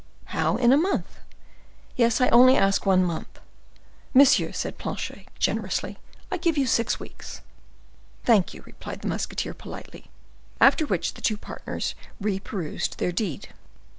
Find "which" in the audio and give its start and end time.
10.87-11.13